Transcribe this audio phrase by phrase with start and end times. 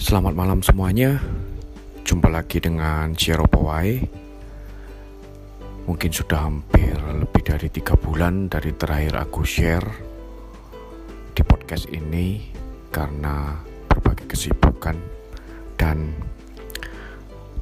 [0.00, 1.20] Selamat malam semuanya.
[2.08, 4.00] Jumpa lagi dengan Share Pawai
[5.84, 9.84] Mungkin sudah hampir lebih dari tiga bulan dari terakhir aku share
[11.36, 12.48] Di podcast ini
[12.88, 13.60] Karena
[13.92, 14.96] berbagai kesibukan.
[15.76, 16.16] Dan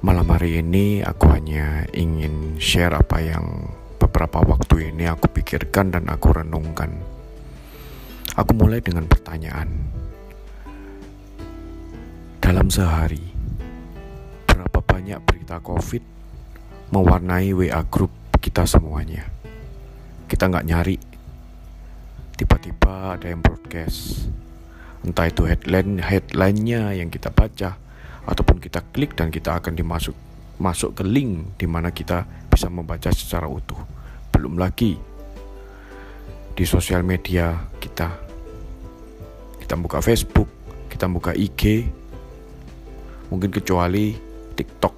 [0.06, 3.66] malam hari ini aku hanya ingin share apa yang
[3.98, 7.02] beberapa waktu ini aku pikirkan dan aku renungkan.
[8.38, 9.98] Aku mulai dengan pertanyaan
[12.48, 13.20] dalam sehari,
[14.48, 16.00] berapa banyak berita COVID
[16.96, 18.08] mewarnai WA grup
[18.40, 19.28] kita semuanya?
[20.24, 20.96] Kita nggak nyari,
[22.40, 24.32] tiba-tiba ada yang broadcast.
[25.04, 27.76] Entah itu headline headlinenya yang kita baca,
[28.24, 30.16] ataupun kita klik dan kita akan dimasuk
[30.56, 33.84] masuk ke link di mana kita bisa membaca secara utuh.
[34.32, 34.96] Belum lagi
[36.56, 38.08] di sosial media kita,
[39.60, 40.48] kita buka Facebook,
[40.88, 41.84] kita buka IG,
[43.28, 44.16] mungkin kecuali
[44.56, 44.94] TikTok.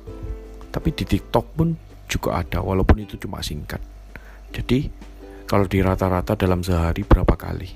[0.70, 1.68] Tapi di TikTok pun
[2.06, 3.82] juga ada walaupun itu cuma singkat.
[4.50, 4.90] Jadi
[5.46, 7.70] kalau di rata-rata dalam sehari berapa kali?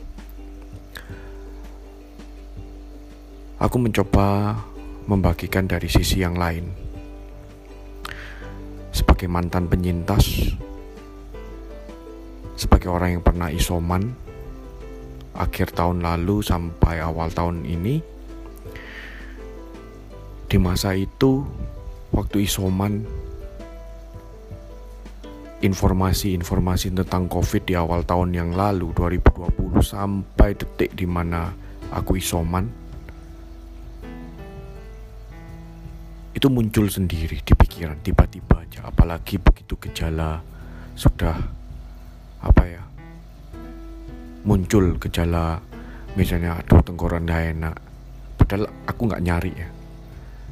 [3.59, 4.59] Aku mencoba
[5.07, 6.67] membagikan dari sisi yang lain.
[8.95, 10.55] Sebagai mantan penyintas
[12.55, 14.15] sebagai orang yang pernah isoman
[15.35, 17.99] akhir tahun lalu sampai awal tahun ini
[20.55, 21.43] di masa itu
[22.15, 23.03] waktu isoman
[25.59, 29.51] informasi-informasi tentang COVID di awal tahun yang lalu 2020
[29.83, 31.51] sampai detik di mana
[31.91, 32.71] aku isoman
[36.39, 38.87] itu muncul sendiri di pikiran tiba-tiba aja.
[38.87, 40.39] Apalagi begitu gejala
[40.95, 41.35] sudah
[42.47, 42.83] apa ya
[44.47, 45.59] muncul gejala
[46.15, 47.75] misalnya aduh tengkorak gak enak.
[48.39, 49.83] Padahal aku nggak nyari ya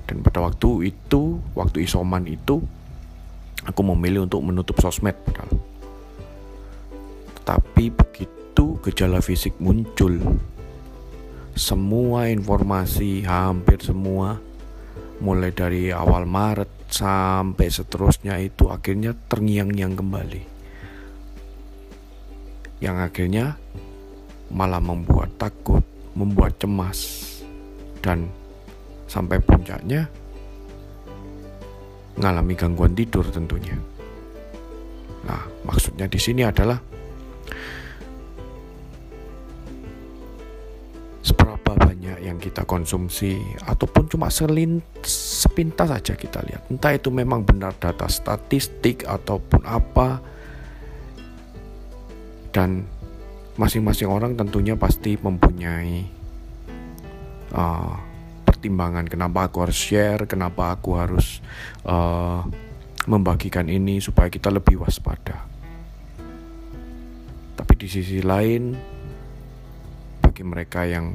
[0.07, 2.59] dan pada waktu itu waktu isoman itu
[3.63, 5.51] aku memilih untuk menutup sosmed padahal.
[7.43, 10.19] Tapi begitu gejala fisik muncul
[11.53, 14.41] semua informasi hampir semua
[15.21, 20.43] mulai dari awal Maret sampai seterusnya itu akhirnya terngiang-ngiang kembali.
[22.83, 23.47] Yang akhirnya
[24.51, 25.85] malah membuat takut,
[26.17, 27.31] membuat cemas
[28.03, 28.27] dan
[29.13, 30.09] sampai puncaknya
[32.17, 33.77] mengalami gangguan tidur tentunya.
[35.29, 36.81] Nah, maksudnya di sini adalah
[41.21, 43.37] seberapa banyak yang kita konsumsi
[43.69, 46.73] ataupun cuma selin sepintas saja kita lihat.
[46.73, 50.25] Entah itu memang benar data statistik ataupun apa
[52.53, 52.85] dan
[53.57, 56.09] masing-masing orang tentunya pasti mempunyai
[57.53, 58.12] uh,
[58.63, 61.43] pertimbangan kenapa aku harus share, kenapa aku harus
[61.83, 62.47] uh,
[63.11, 65.51] membagikan ini supaya kita lebih waspada.
[67.59, 68.71] Tapi di sisi lain,
[70.23, 71.11] bagi mereka yang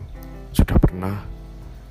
[0.52, 1.24] sudah pernah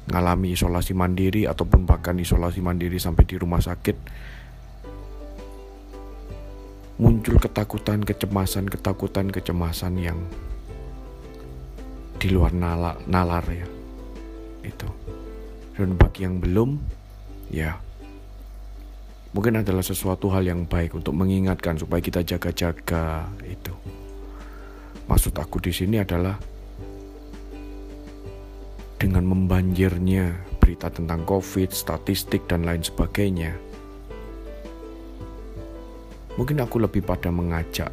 [0.04, 3.96] mengalami isolasi mandiri ataupun bahkan isolasi mandiri sampai di rumah sakit,
[7.00, 10.20] muncul ketakutan, kecemasan, ketakutan, kecemasan yang
[12.20, 13.64] di luar nalar, nalar ya.
[14.60, 15.15] Itu.
[15.76, 16.80] Dan bagi yang belum,
[17.52, 17.76] ya
[19.36, 23.76] mungkin adalah sesuatu hal yang baik untuk mengingatkan supaya kita jaga-jaga itu.
[25.04, 26.40] Maksud aku di sini adalah
[28.96, 33.52] dengan membanjirnya berita tentang COVID, statistik dan lain sebagainya.
[36.40, 37.92] Mungkin aku lebih pada mengajak,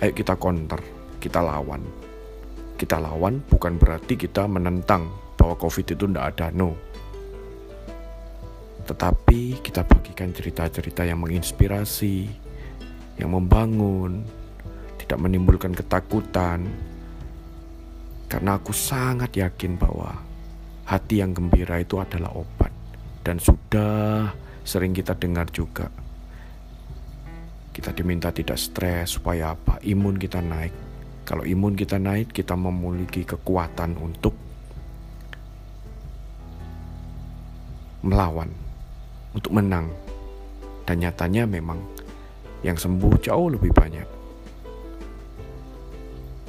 [0.00, 0.80] ayo kita counter,
[1.20, 1.84] kita lawan.
[2.80, 6.87] Kita lawan bukan berarti kita menentang bahwa COVID itu tidak ada, no
[8.88, 12.24] tetapi kita bagikan cerita-cerita yang menginspirasi,
[13.20, 14.24] yang membangun,
[14.96, 16.64] tidak menimbulkan ketakutan.
[18.32, 20.16] Karena aku sangat yakin bahwa
[20.88, 22.72] hati yang gembira itu adalah obat
[23.20, 24.32] dan sudah
[24.64, 25.92] sering kita dengar juga.
[27.76, 29.84] Kita diminta tidak stres supaya apa?
[29.84, 30.72] Imun kita naik.
[31.28, 34.32] Kalau imun kita naik, kita memiliki kekuatan untuk
[38.00, 38.67] melawan
[39.38, 39.86] untuk menang.
[40.82, 41.78] Dan nyatanya memang
[42.66, 44.08] yang sembuh jauh lebih banyak.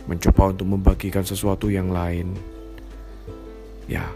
[0.09, 2.33] Mencoba untuk membagikan sesuatu yang lain.
[3.85, 4.09] Ya.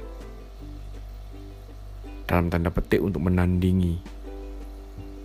[2.25, 4.01] Dalam tanda petik untuk menandingi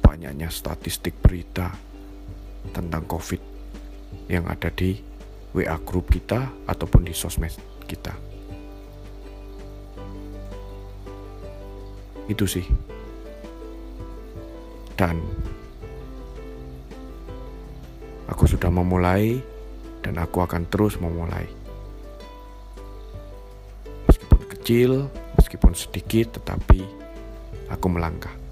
[0.04, 1.72] banyaknya statistik berita
[2.74, 3.40] tentang COVID
[4.28, 4.98] yang ada di
[5.56, 7.54] WA grup kita ataupun di sosmed
[7.88, 8.12] kita.
[12.28, 12.97] Itu sih.
[14.98, 15.22] Dan
[18.26, 19.38] aku sudah memulai
[20.02, 21.46] dan aku akan terus memulai.
[24.10, 25.06] Meskipun kecil,
[25.38, 26.82] meskipun sedikit, tetapi
[27.70, 28.47] aku melangkah.